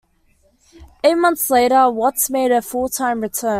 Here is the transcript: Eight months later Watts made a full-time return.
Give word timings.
Eight 1.03 1.13
months 1.13 1.47
later 1.51 1.91
Watts 1.91 2.27
made 2.31 2.51
a 2.51 2.63
full-time 2.63 3.21
return. 3.21 3.49